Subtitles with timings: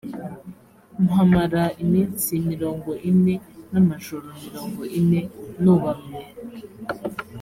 [1.05, 3.35] mpamara iminsi mirongo ine
[3.71, 5.21] n’amajoro mirongo ine
[5.63, 6.23] nubamye.